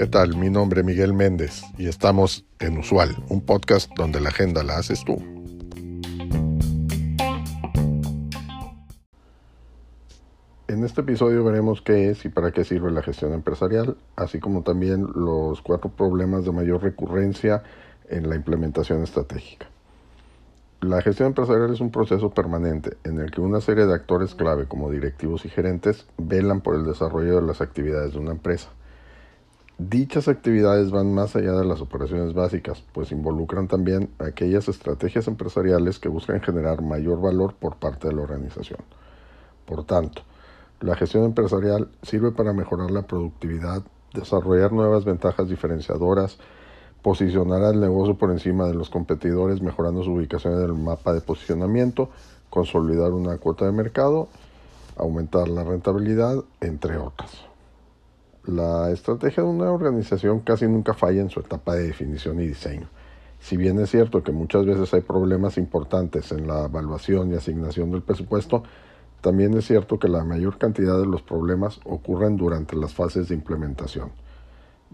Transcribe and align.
¿Qué 0.00 0.06
tal? 0.06 0.36
Mi 0.36 0.48
nombre 0.48 0.80
es 0.80 0.86
Miguel 0.86 1.12
Méndez 1.12 1.62
y 1.76 1.86
estamos 1.86 2.46
en 2.58 2.78
Usual, 2.78 3.10
un 3.28 3.42
podcast 3.42 3.90
donde 3.96 4.18
la 4.18 4.30
agenda 4.30 4.62
la 4.62 4.78
haces 4.78 5.04
tú. 5.04 5.16
En 10.68 10.84
este 10.84 11.02
episodio 11.02 11.44
veremos 11.44 11.82
qué 11.82 12.08
es 12.08 12.24
y 12.24 12.30
para 12.30 12.50
qué 12.50 12.64
sirve 12.64 12.90
la 12.90 13.02
gestión 13.02 13.34
empresarial, 13.34 13.98
así 14.16 14.40
como 14.40 14.62
también 14.62 15.06
los 15.14 15.60
cuatro 15.60 15.90
problemas 15.90 16.46
de 16.46 16.52
mayor 16.52 16.82
recurrencia 16.82 17.62
en 18.08 18.30
la 18.30 18.36
implementación 18.36 19.02
estratégica. 19.02 19.68
La 20.80 21.02
gestión 21.02 21.28
empresarial 21.28 21.74
es 21.74 21.80
un 21.82 21.90
proceso 21.90 22.30
permanente 22.30 22.96
en 23.04 23.20
el 23.20 23.30
que 23.30 23.42
una 23.42 23.60
serie 23.60 23.84
de 23.84 23.92
actores 23.92 24.34
clave 24.34 24.66
como 24.66 24.90
directivos 24.90 25.44
y 25.44 25.50
gerentes 25.50 26.06
velan 26.16 26.62
por 26.62 26.74
el 26.74 26.86
desarrollo 26.86 27.36
de 27.36 27.42
las 27.42 27.60
actividades 27.60 28.14
de 28.14 28.18
una 28.18 28.30
empresa. 28.30 28.70
Dichas 29.76 30.26
actividades 30.26 30.90
van 30.90 31.12
más 31.12 31.36
allá 31.36 31.52
de 31.52 31.66
las 31.66 31.82
operaciones 31.82 32.32
básicas, 32.32 32.82
pues 32.94 33.12
involucran 33.12 33.68
también 33.68 34.08
aquellas 34.18 34.68
estrategias 34.68 35.28
empresariales 35.28 35.98
que 35.98 36.08
buscan 36.08 36.40
generar 36.40 36.80
mayor 36.80 37.20
valor 37.20 37.56
por 37.56 37.76
parte 37.76 38.08
de 38.08 38.14
la 38.14 38.22
organización. 38.22 38.80
Por 39.66 39.84
tanto, 39.84 40.22
la 40.80 40.96
gestión 40.96 41.24
empresarial 41.24 41.90
sirve 42.00 42.30
para 42.32 42.54
mejorar 42.54 42.90
la 42.90 43.02
productividad, 43.02 43.82
desarrollar 44.14 44.72
nuevas 44.72 45.04
ventajas 45.04 45.46
diferenciadoras, 45.46 46.38
posicionar 47.02 47.62
al 47.62 47.80
negocio 47.80 48.16
por 48.16 48.30
encima 48.30 48.66
de 48.66 48.74
los 48.74 48.90
competidores, 48.90 49.62
mejorando 49.62 50.02
su 50.02 50.12
ubicación 50.12 50.54
en 50.54 50.62
el 50.62 50.74
mapa 50.74 51.12
de 51.12 51.20
posicionamiento, 51.20 52.10
consolidar 52.50 53.12
una 53.12 53.38
cuota 53.38 53.64
de 53.64 53.72
mercado, 53.72 54.28
aumentar 54.96 55.48
la 55.48 55.64
rentabilidad, 55.64 56.42
entre 56.60 56.98
otras. 56.98 57.30
La 58.44 58.90
estrategia 58.90 59.42
de 59.42 59.48
una 59.48 59.70
organización 59.70 60.40
casi 60.40 60.66
nunca 60.66 60.94
falla 60.94 61.20
en 61.20 61.30
su 61.30 61.40
etapa 61.40 61.74
de 61.74 61.86
definición 61.86 62.40
y 62.40 62.46
diseño. 62.46 62.88
Si 63.38 63.56
bien 63.56 63.78
es 63.78 63.90
cierto 63.90 64.22
que 64.22 64.32
muchas 64.32 64.66
veces 64.66 64.92
hay 64.92 65.00
problemas 65.00 65.56
importantes 65.56 66.30
en 66.32 66.46
la 66.46 66.64
evaluación 66.64 67.32
y 67.32 67.36
asignación 67.36 67.90
del 67.90 68.02
presupuesto, 68.02 68.62
también 69.20 69.54
es 69.54 69.66
cierto 69.66 69.98
que 69.98 70.08
la 70.08 70.24
mayor 70.24 70.58
cantidad 70.58 70.98
de 70.98 71.06
los 71.06 71.22
problemas 71.22 71.80
ocurren 71.84 72.36
durante 72.36 72.76
las 72.76 72.94
fases 72.94 73.28
de 73.28 73.34
implementación. 73.34 74.10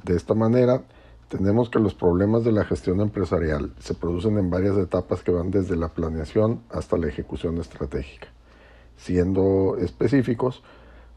De 0.03 0.17
esta 0.17 0.35
manera, 0.35 0.83
tenemos 1.29 1.71
que 1.71 1.81
los 1.81 1.95
problemas 1.95 2.45
de 2.45 2.53
la 2.53 2.65
gestión 2.65 3.01
empresarial 3.01 3.73
se 3.81 3.95
producen 3.95 4.39
en 4.39 4.51
varias 4.51 4.77
etapas 4.77 5.23
que 5.23 5.33
van 5.33 5.51
desde 5.51 5.77
la 5.77 5.89
planeación 5.89 6.61
hasta 6.71 6.97
la 6.97 7.09
ejecución 7.09 7.59
estratégica. 7.59 8.29
Siendo 8.97 9.77
específicos, 9.79 10.63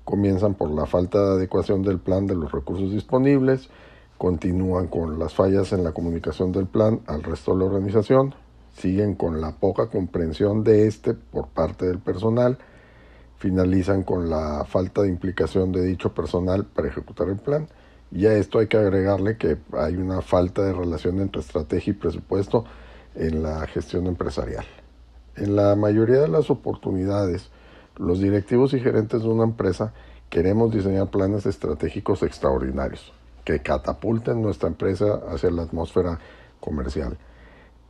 comienzan 0.04 0.56
por 0.56 0.72
la 0.72 0.88
falta 0.88 1.20
de 1.20 1.34
adecuación 1.34 1.84
del 1.84 2.00
plan 2.00 2.26
de 2.26 2.36
los 2.36 2.52
recursos 2.52 2.92
disponibles, 2.92 3.70
continúan 4.18 4.88
con 4.88 5.20
las 5.20 5.36
fallas 5.36 5.72
en 5.74 5.84
la 5.84 5.92
comunicación 5.92 6.52
del 6.52 6.66
plan 6.66 7.02
al 7.06 7.22
resto 7.22 7.54
de 7.54 7.60
la 7.60 7.66
organización, 7.66 8.34
siguen 8.76 9.14
con 9.14 9.40
la 9.40 9.52
poca 9.52 9.88
comprensión 9.88 10.64
de 10.64 10.88
este 10.88 11.14
por 11.14 11.50
parte 11.50 11.86
del 11.86 12.00
personal, 12.00 12.58
finalizan 13.38 14.04
con 14.04 14.30
la 14.30 14.66
falta 14.66 15.04
de 15.04 15.10
implicación 15.10 15.72
de 15.72 15.84
dicho 15.84 16.14
personal 16.14 16.66
para 16.66 16.88
ejecutar 16.88 17.30
el 17.30 17.38
plan. 17.38 17.68
Y 18.12 18.26
a 18.26 18.34
esto 18.34 18.60
hay 18.60 18.68
que 18.68 18.78
agregarle 18.78 19.38
que 19.38 19.58
hay 19.74 19.96
una 19.96 20.22
falta 20.22 20.64
de 20.64 20.74
relación 20.74 21.20
entre 21.20 21.42
estrategia 21.42 21.92
y 21.92 21.96
presupuesto 21.96 22.66
en 23.16 23.44
la 23.44 23.66
gestión 23.68 24.08
empresarial. 24.08 24.66
En 25.36 25.56
la 25.56 25.76
mayoría 25.76 26.22
de 26.22 26.28
las 26.28 26.50
oportunidades, 26.50 27.50
los 27.98 28.20
directivos 28.20 28.74
y 28.74 28.80
gerentes 28.80 29.22
de 29.22 29.28
una 29.30 29.44
empresa 29.44 29.94
queremos 30.30 30.74
diseñar 30.74 31.10
planes 31.10 31.46
estratégicos 31.46 32.24
extraordinarios 32.24 33.14
que 33.46 33.62
catapulten 33.62 34.42
nuestra 34.42 34.70
empresa 34.70 35.22
hacia 35.30 35.50
la 35.52 35.64
atmósfera 35.64 36.20
comercial 36.60 37.17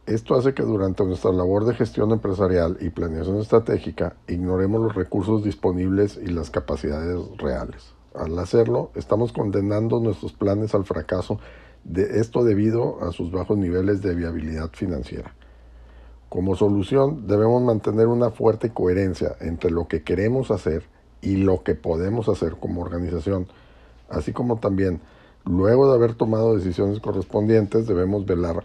esto 0.10 0.34
hace 0.34 0.56
que 0.56 0.64
durante 0.64 1.06
nuestra 1.06 1.32
labor 1.32 1.66
de 1.66 1.76
gestión 1.76 2.10
empresarial 2.10 2.78
y 2.82 2.90
planeación 2.90 3.40
estratégica 3.42 4.16
ignoremos 4.28 4.82
los 4.82 4.96
recursos 4.96 5.44
disponibles 5.44 6.18
y 6.18 6.26
las 6.26 6.50
capacidades 6.50 7.20
reales. 7.38 7.94
Al 8.16 8.38
hacerlo, 8.40 8.92
estamos 8.96 9.32
condenando 9.32 10.00
nuestros 10.00 10.34
planes 10.34 10.74
al 10.74 10.86
fracaso, 10.86 11.40
de 11.84 12.20
esto 12.20 12.44
debido 12.44 13.04
a 13.04 13.12
sus 13.12 13.32
bajos 13.32 13.58
niveles 13.58 14.02
de 14.02 14.16
viabilidad 14.16 14.70
financiera. 14.74 15.34
Como 16.28 16.56
solución, 16.56 17.28
debemos 17.28 17.62
mantener 17.62 18.08
una 18.08 18.32
fuerte 18.32 18.72
coherencia 18.72 19.36
entre 19.42 19.72
lo 19.72 19.88
que 19.88 20.04
queremos 20.04 20.52
hacer 20.52 20.84
y 21.22 21.38
lo 21.38 21.64
que 21.64 21.76
podemos 21.76 22.30
hacer 22.30 22.58
como 22.60 22.82
organización, 22.82 23.48
así 24.10 24.34
como 24.34 24.58
también, 24.58 25.02
luego 25.46 25.90
de 25.90 25.96
haber 25.96 26.16
tomado 26.16 26.56
decisiones 26.56 27.00
correspondientes, 27.00 27.88
debemos 27.88 28.26
velar 28.26 28.64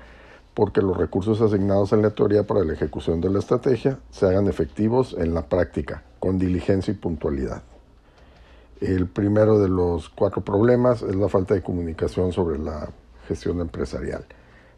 porque 0.54 0.82
los 0.82 0.96
recursos 0.96 1.40
asignados 1.40 1.92
en 1.92 2.02
la 2.02 2.10
teoría 2.10 2.46
para 2.46 2.64
la 2.64 2.72
ejecución 2.72 3.20
de 3.20 3.28
la 3.28 3.40
estrategia 3.40 3.98
se 4.10 4.26
hagan 4.26 4.46
efectivos 4.46 5.14
en 5.18 5.34
la 5.34 5.46
práctica, 5.48 6.02
con 6.20 6.38
diligencia 6.38 6.92
y 6.92 6.96
puntualidad. 6.96 7.62
El 8.84 9.06
primero 9.06 9.58
de 9.58 9.70
los 9.70 10.10
cuatro 10.10 10.42
problemas 10.42 11.00
es 11.00 11.16
la 11.16 11.30
falta 11.30 11.54
de 11.54 11.62
comunicación 11.62 12.32
sobre 12.32 12.58
la 12.58 12.90
gestión 13.26 13.60
empresarial. 13.60 14.26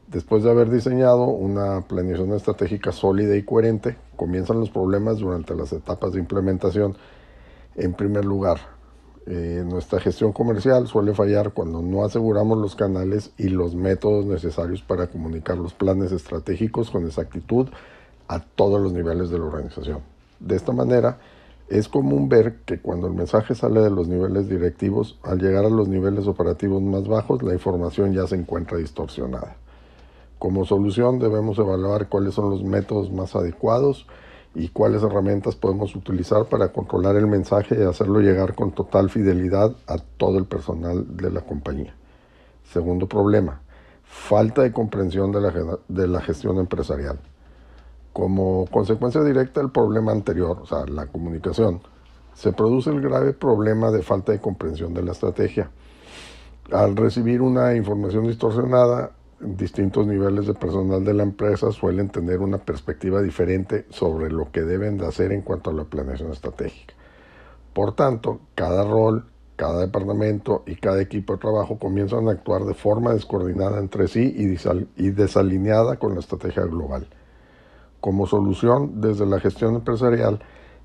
Después 0.06 0.44
de 0.44 0.50
haber 0.52 0.70
diseñado 0.70 1.24
una 1.24 1.80
planeación 1.80 2.32
estratégica 2.32 2.92
sólida 2.92 3.34
y 3.36 3.42
coherente, 3.42 3.96
comienzan 4.14 4.60
los 4.60 4.70
problemas 4.70 5.18
durante 5.18 5.56
las 5.56 5.72
etapas 5.72 6.12
de 6.12 6.20
implementación. 6.20 6.96
En 7.74 7.94
primer 7.94 8.24
lugar, 8.24 8.58
eh, 9.26 9.64
nuestra 9.66 9.98
gestión 9.98 10.32
comercial 10.32 10.86
suele 10.86 11.12
fallar 11.12 11.50
cuando 11.50 11.82
no 11.82 12.04
aseguramos 12.04 12.58
los 12.58 12.76
canales 12.76 13.32
y 13.36 13.48
los 13.48 13.74
métodos 13.74 14.24
necesarios 14.24 14.82
para 14.82 15.08
comunicar 15.08 15.58
los 15.58 15.74
planes 15.74 16.12
estratégicos 16.12 16.92
con 16.92 17.06
exactitud 17.06 17.70
a 18.28 18.38
todos 18.38 18.80
los 18.80 18.92
niveles 18.92 19.30
de 19.30 19.40
la 19.40 19.46
organización. 19.46 19.98
De 20.38 20.54
esta 20.54 20.70
manera, 20.70 21.18
es 21.68 21.88
común 21.88 22.28
ver 22.28 22.60
que 22.64 22.78
cuando 22.78 23.08
el 23.08 23.14
mensaje 23.14 23.54
sale 23.54 23.80
de 23.80 23.90
los 23.90 24.06
niveles 24.06 24.48
directivos, 24.48 25.18
al 25.22 25.40
llegar 25.40 25.64
a 25.64 25.70
los 25.70 25.88
niveles 25.88 26.26
operativos 26.28 26.80
más 26.80 27.08
bajos, 27.08 27.42
la 27.42 27.54
información 27.54 28.12
ya 28.12 28.26
se 28.26 28.36
encuentra 28.36 28.78
distorsionada. 28.78 29.56
Como 30.38 30.64
solución 30.64 31.18
debemos 31.18 31.58
evaluar 31.58 32.08
cuáles 32.08 32.34
son 32.34 32.50
los 32.50 32.62
métodos 32.62 33.10
más 33.10 33.34
adecuados 33.34 34.06
y 34.54 34.68
cuáles 34.68 35.02
herramientas 35.02 35.56
podemos 35.56 35.96
utilizar 35.96 36.46
para 36.46 36.68
controlar 36.72 37.16
el 37.16 37.26
mensaje 37.26 37.76
y 37.78 37.82
hacerlo 37.82 38.20
llegar 38.20 38.54
con 38.54 38.72
total 38.72 39.10
fidelidad 39.10 39.74
a 39.86 39.98
todo 39.98 40.38
el 40.38 40.44
personal 40.44 41.16
de 41.16 41.30
la 41.30 41.40
compañía. 41.40 41.94
Segundo 42.72 43.08
problema, 43.08 43.60
falta 44.04 44.62
de 44.62 44.72
comprensión 44.72 45.32
de 45.32 45.40
la, 45.40 45.78
de 45.88 46.06
la 46.06 46.20
gestión 46.20 46.58
empresarial. 46.58 47.18
Como 48.16 48.64
consecuencia 48.70 49.22
directa 49.22 49.60
del 49.60 49.70
problema 49.70 50.10
anterior, 50.10 50.60
o 50.62 50.64
sea, 50.64 50.86
la 50.86 51.06
comunicación, 51.06 51.82
se 52.32 52.50
produce 52.50 52.88
el 52.88 53.02
grave 53.02 53.34
problema 53.34 53.90
de 53.90 54.00
falta 54.00 54.32
de 54.32 54.40
comprensión 54.40 54.94
de 54.94 55.02
la 55.02 55.12
estrategia. 55.12 55.70
Al 56.72 56.96
recibir 56.96 57.42
una 57.42 57.74
información 57.74 58.26
distorsionada, 58.26 59.10
distintos 59.38 60.06
niveles 60.06 60.46
de 60.46 60.54
personal 60.54 61.04
de 61.04 61.12
la 61.12 61.24
empresa 61.24 61.70
suelen 61.72 62.08
tener 62.08 62.40
una 62.40 62.56
perspectiva 62.56 63.20
diferente 63.20 63.84
sobre 63.90 64.30
lo 64.30 64.50
que 64.50 64.62
deben 64.62 64.96
de 64.96 65.06
hacer 65.06 65.30
en 65.30 65.42
cuanto 65.42 65.68
a 65.68 65.74
la 65.74 65.84
planeación 65.84 66.32
estratégica. 66.32 66.94
Por 67.74 67.94
tanto, 67.94 68.40
cada 68.54 68.82
rol, 68.82 69.26
cada 69.56 69.82
departamento 69.82 70.62
y 70.66 70.76
cada 70.76 71.02
equipo 71.02 71.34
de 71.34 71.40
trabajo 71.40 71.78
comienzan 71.78 72.28
a 72.28 72.32
actuar 72.32 72.64
de 72.64 72.72
forma 72.72 73.12
descoordinada 73.12 73.78
entre 73.78 74.08
sí 74.08 74.34
y 74.96 75.10
desalineada 75.10 75.98
con 75.98 76.14
la 76.14 76.20
estrategia 76.20 76.62
global. 76.62 77.06
Como 78.06 78.28
solución, 78.28 79.00
desde 79.00 79.26
la 79.26 79.40
gestión 79.40 79.74
empresarial, 79.74 80.38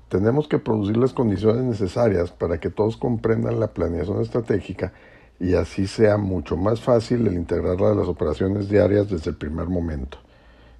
tenemos 0.08 0.48
que 0.48 0.58
producir 0.58 0.96
las 0.96 1.12
condiciones 1.12 1.62
necesarias 1.62 2.32
para 2.32 2.58
que 2.58 2.68
todos 2.68 2.96
comprendan 2.96 3.60
la 3.60 3.68
planeación 3.68 4.20
estratégica 4.20 4.92
y 5.38 5.54
así 5.54 5.86
sea 5.86 6.16
mucho 6.16 6.56
más 6.56 6.80
fácil 6.80 7.24
el 7.28 7.34
integrarla 7.34 7.92
a 7.92 7.94
las 7.94 8.08
operaciones 8.08 8.68
diarias 8.68 9.08
desde 9.08 9.30
el 9.30 9.36
primer 9.36 9.68
momento. 9.68 10.18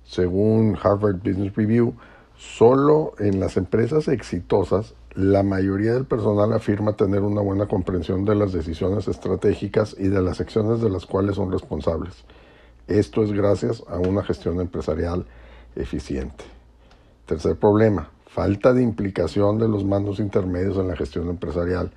Según 0.02 0.76
Harvard 0.82 1.18
Business 1.18 1.54
Review, 1.54 1.94
solo 2.36 3.12
en 3.20 3.38
las 3.38 3.56
empresas 3.56 4.08
exitosas 4.08 4.96
la 5.14 5.44
mayoría 5.44 5.92
del 5.92 6.06
personal 6.06 6.52
afirma 6.54 6.96
tener 6.96 7.20
una 7.20 7.40
buena 7.40 7.68
comprensión 7.68 8.24
de 8.24 8.34
las 8.34 8.52
decisiones 8.52 9.06
estratégicas 9.06 9.94
y 9.96 10.08
de 10.08 10.20
las 10.20 10.40
acciones 10.40 10.80
de 10.80 10.90
las 10.90 11.06
cuales 11.06 11.36
son 11.36 11.52
responsables. 11.52 12.24
Esto 12.88 13.22
es 13.22 13.30
gracias 13.30 13.84
a 13.86 14.00
una 14.00 14.24
gestión 14.24 14.60
empresarial 14.60 15.24
eficiente. 15.76 16.44
Tercer 17.26 17.56
problema, 17.56 18.10
falta 18.26 18.72
de 18.72 18.82
implicación 18.82 19.58
de 19.58 19.68
los 19.68 19.84
mandos 19.84 20.18
intermedios 20.18 20.76
en 20.76 20.88
la 20.88 20.96
gestión 20.96 21.28
empresarial. 21.28 21.92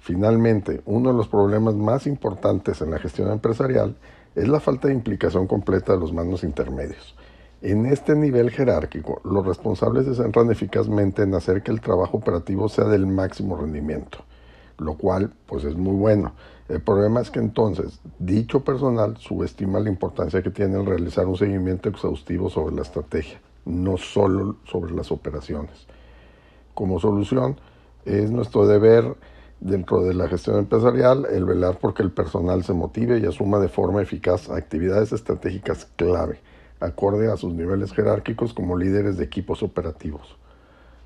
Finalmente, 0.00 0.82
uno 0.86 1.10
de 1.10 1.16
los 1.16 1.28
problemas 1.28 1.74
más 1.74 2.06
importantes 2.06 2.80
en 2.80 2.90
la 2.90 2.98
gestión 2.98 3.30
empresarial 3.30 3.96
es 4.34 4.48
la 4.48 4.60
falta 4.60 4.88
de 4.88 4.94
implicación 4.94 5.46
completa 5.46 5.92
de 5.92 6.00
los 6.00 6.12
mandos 6.12 6.44
intermedios. 6.44 7.14
En 7.62 7.84
este 7.84 8.14
nivel 8.14 8.50
jerárquico, 8.50 9.20
los 9.24 9.44
responsables 9.44 10.06
se 10.06 10.14
centran 10.14 10.50
eficazmente 10.50 11.22
en 11.22 11.34
hacer 11.34 11.62
que 11.62 11.70
el 11.70 11.80
trabajo 11.80 12.16
operativo 12.16 12.68
sea 12.68 12.86
del 12.86 13.06
máximo 13.06 13.56
rendimiento. 13.56 14.24
Lo 14.80 14.94
cual 14.94 15.32
pues 15.46 15.64
es 15.64 15.76
muy 15.76 15.94
bueno. 15.94 16.32
El 16.68 16.80
problema 16.80 17.20
es 17.20 17.30
que 17.30 17.38
entonces 17.38 18.00
dicho 18.18 18.64
personal 18.64 19.16
subestima 19.18 19.80
la 19.80 19.90
importancia 19.90 20.42
que 20.42 20.50
tiene 20.50 20.78
el 20.78 20.86
realizar 20.86 21.26
un 21.26 21.36
seguimiento 21.36 21.88
exhaustivo 21.88 22.48
sobre 22.48 22.74
la 22.74 22.82
estrategia, 22.82 23.40
no 23.64 23.96
solo 23.96 24.56
sobre 24.64 24.92
las 24.92 25.12
operaciones. 25.12 25.86
Como 26.74 26.98
solución, 26.98 27.56
es 28.04 28.30
nuestro 28.30 28.66
deber 28.66 29.16
dentro 29.60 30.02
de 30.02 30.14
la 30.14 30.28
gestión 30.28 30.58
empresarial 30.58 31.26
el 31.30 31.44
velar 31.44 31.78
porque 31.78 32.02
el 32.02 32.10
personal 32.10 32.64
se 32.64 32.72
motive 32.72 33.18
y 33.18 33.26
asuma 33.26 33.58
de 33.58 33.68
forma 33.68 34.00
eficaz 34.00 34.48
actividades 34.48 35.12
estratégicas 35.12 35.86
clave, 35.96 36.40
acorde 36.80 37.30
a 37.30 37.36
sus 37.36 37.52
niveles 37.52 37.92
jerárquicos 37.92 38.54
como 38.54 38.78
líderes 38.78 39.18
de 39.18 39.24
equipos 39.24 39.62
operativos. 39.62 40.38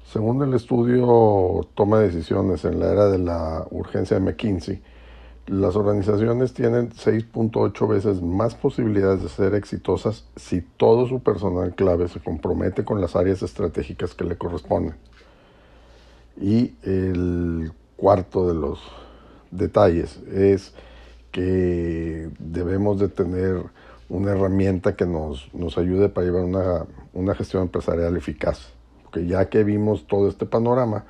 Según 0.04 0.42
el 0.42 0.54
estudio 0.54 1.66
Toma 1.74 1.98
de 1.98 2.06
Decisiones 2.06 2.64
en 2.64 2.78
la 2.78 2.92
era 2.92 3.08
de 3.08 3.18
la 3.18 3.66
urgencia 3.70 4.18
de 4.18 4.24
McKinsey, 4.24 4.82
las 5.46 5.76
organizaciones 5.76 6.54
tienen 6.54 6.90
6.8 6.90 7.88
veces 7.88 8.22
más 8.22 8.54
posibilidades 8.54 9.22
de 9.22 9.28
ser 9.28 9.54
exitosas 9.54 10.24
si 10.36 10.60
todo 10.60 11.06
su 11.06 11.20
personal 11.20 11.74
clave 11.74 12.08
se 12.08 12.20
compromete 12.20 12.84
con 12.84 13.00
las 13.00 13.16
áreas 13.16 13.42
estratégicas 13.42 14.14
que 14.14 14.24
le 14.24 14.36
corresponden. 14.36 14.94
Y 16.40 16.74
el 16.82 17.72
cuarto 17.96 18.46
de 18.46 18.54
los 18.54 18.80
detalles 19.50 20.18
es 20.32 20.74
que 21.30 22.30
debemos 22.38 22.98
de 23.00 23.08
tener 23.08 23.64
una 24.08 24.32
herramienta 24.32 24.96
que 24.96 25.06
nos, 25.06 25.52
nos 25.54 25.78
ayude 25.78 26.08
para 26.08 26.26
llevar 26.26 26.44
una, 26.44 26.86
una 27.12 27.34
gestión 27.34 27.62
empresarial 27.62 28.16
eficaz. 28.16 28.73
Porque 29.14 29.28
ya 29.28 29.48
que 29.48 29.62
vimos 29.62 30.08
todo 30.08 30.28
este 30.28 30.44
panorama, 30.44 31.04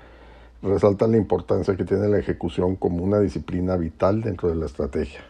resalta 0.63 1.07
la 1.07 1.17
importancia 1.17 1.75
que 1.75 1.85
tiene 1.85 2.07
la 2.09 2.19
ejecución 2.19 2.77
como 2.77 3.03
una 3.03 3.19
disciplina 3.19 3.77
vital 3.77 4.21
dentro 4.21 4.51
de 4.51 4.57
la 4.57 4.67
estrategia. 4.67 5.21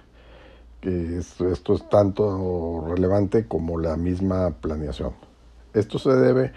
Que 0.80 1.18
esto, 1.18 1.48
esto 1.48 1.74
es 1.74 1.88
tanto 1.88 2.84
relevante 2.88 3.46
como 3.46 3.78
la 3.78 3.96
misma 3.96 4.50
planeación. 4.60 5.12
Esto 5.72 6.00
se 6.00 6.16
debe 6.16 6.50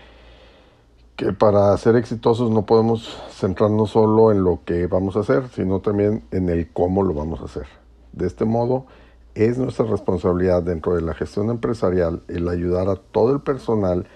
que 1.15 1.33
para 1.33 1.77
ser 1.77 1.95
exitosos 1.95 2.49
no 2.49 2.65
podemos 2.65 3.21
centrarnos 3.29 3.91
solo 3.91 4.31
en 4.31 4.43
lo 4.43 4.61
que 4.65 4.87
vamos 4.87 5.17
a 5.17 5.19
hacer, 5.19 5.49
sino 5.49 5.81
también 5.81 6.23
en 6.31 6.49
el 6.49 6.73
cómo 6.73 7.03
lo 7.03 7.13
vamos 7.13 7.41
a 7.41 7.45
hacer. 7.45 7.67
De 8.11 8.25
este 8.25 8.45
modo, 8.45 8.87
es 9.35 9.59
nuestra 9.59 9.85
responsabilidad 9.85 10.63
dentro 10.63 10.95
de 10.95 11.03
la 11.03 11.13
gestión 11.13 11.51
empresarial 11.51 12.23
el 12.27 12.49
ayudar 12.49 12.89
a 12.89 12.95
todo 12.95 13.35
el 13.35 13.41
personal 13.41 14.07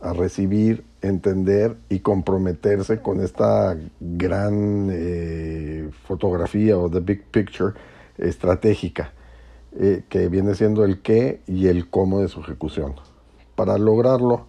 a 0.00 0.12
recibir, 0.12 0.84
entender 1.02 1.76
y 1.88 2.00
comprometerse 2.00 3.00
con 3.00 3.20
esta 3.20 3.76
gran 4.00 4.88
eh, 4.90 5.90
fotografía 6.04 6.76
o 6.76 6.90
the 6.90 7.00
big 7.00 7.24
picture 7.24 7.74
estratégica 8.16 9.12
eh, 9.72 10.04
que 10.08 10.28
viene 10.28 10.54
siendo 10.54 10.84
el 10.84 11.02
qué 11.02 11.40
y 11.46 11.68
el 11.68 11.88
cómo 11.88 12.20
de 12.20 12.28
su 12.28 12.40
ejecución. 12.40 12.94
Para 13.54 13.78
lograrlo, 13.78 14.46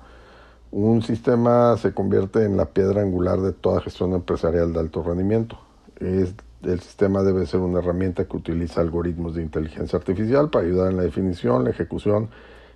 un 0.71 1.01
sistema 1.01 1.75
se 1.77 1.93
convierte 1.93 2.45
en 2.45 2.57
la 2.57 2.65
piedra 2.65 3.01
angular 3.01 3.41
de 3.41 3.51
toda 3.51 3.81
gestión 3.81 4.13
empresarial 4.13 4.71
de 4.73 4.79
alto 4.79 5.03
rendimiento. 5.03 5.59
Es, 5.99 6.33
el 6.63 6.79
sistema 6.79 7.23
debe 7.23 7.45
ser 7.45 7.59
una 7.59 7.79
herramienta 7.79 8.25
que 8.25 8.37
utiliza 8.37 8.81
algoritmos 8.81 9.35
de 9.35 9.41
inteligencia 9.41 9.97
artificial 9.97 10.49
para 10.49 10.65
ayudar 10.65 10.91
en 10.91 10.97
la 10.97 11.03
definición, 11.03 11.63
la 11.63 11.69
ejecución 11.69 12.29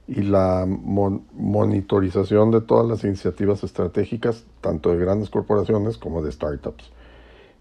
y 0.08 0.22
la 0.22 0.66
monitorización 0.68 2.52
de 2.52 2.62
todas 2.62 2.88
las 2.88 3.04
iniciativas 3.04 3.64
estratégicas, 3.64 4.46
tanto 4.62 4.92
de 4.92 4.98
grandes 4.98 5.30
corporaciones 5.30 5.98
como 5.98 6.22
de 6.22 6.32
startups. 6.32 6.92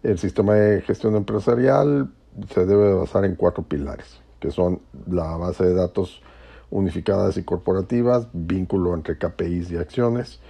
El 0.02 0.18
sistema 0.18 0.54
de 0.54 0.82
gestión 0.82 1.14
empresarial 1.14 2.10
se 2.52 2.66
debe 2.66 2.94
basar 2.94 3.24
en 3.24 3.36
cuatro 3.36 3.62
pilares, 3.62 4.20
que 4.40 4.50
son 4.50 4.80
la 5.08 5.36
base 5.36 5.64
de 5.64 5.74
datos 5.74 6.22
unificadas 6.70 7.36
y 7.36 7.44
corporativas, 7.44 8.26
vínculo 8.32 8.94
entre 8.94 9.18
KPIs 9.18 9.70
y 9.70 9.76
acciones, 9.76 10.40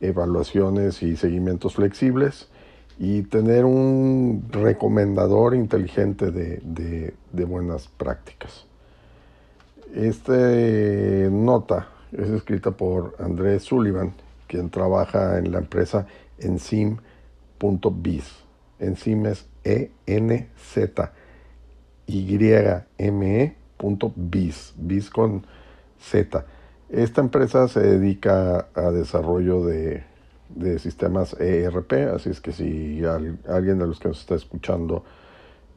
evaluaciones 0.00 1.02
y 1.02 1.16
seguimientos 1.16 1.74
flexibles 1.74 2.48
y 2.98 3.22
tener 3.22 3.64
un 3.64 4.46
recomendador 4.50 5.54
inteligente 5.54 6.30
de, 6.30 7.14
de 7.32 7.44
buenas 7.44 7.88
prácticas. 7.88 8.69
Esta 9.94 10.32
nota 11.30 11.88
es 12.12 12.28
escrita 12.28 12.70
por 12.70 13.16
Andrés 13.18 13.64
Sullivan, 13.64 14.14
quien 14.46 14.70
trabaja 14.70 15.38
en 15.38 15.52
la 15.52 15.58
empresa 15.58 16.06
Enzym.biz. 16.38 18.24
Enzym 18.78 19.26
es 19.26 19.46
E-N-Z 19.64 21.12
Y-M-E.biz. 22.10 23.54
Biz 24.76 25.10
con 25.10 25.46
Z. 26.00 26.44
Esta 26.88 27.20
empresa 27.20 27.68
se 27.68 27.80
dedica 27.80 28.68
a 28.74 28.90
desarrollo 28.90 29.64
de, 29.64 30.04
sistemas 30.78 31.36
ERP, 31.38 31.92
así 32.12 32.30
es 32.30 32.40
que 32.40 32.50
si 32.52 33.04
alguien 33.04 33.78
de 33.78 33.86
los 33.86 34.00
que 34.00 34.08
nos 34.08 34.18
está 34.20 34.34
escuchando 34.34 35.04